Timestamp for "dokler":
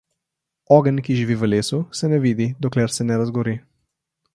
2.67-2.97